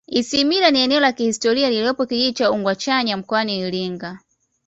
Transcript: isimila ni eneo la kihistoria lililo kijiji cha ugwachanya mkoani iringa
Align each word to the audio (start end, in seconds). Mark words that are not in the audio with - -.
isimila 0.07 0.71
ni 0.71 0.79
eneo 0.79 0.99
la 0.99 1.11
kihistoria 1.11 1.69
lililo 1.69 1.93
kijiji 1.93 2.33
cha 2.33 2.51
ugwachanya 2.51 3.17
mkoani 3.17 3.59
iringa 3.59 4.19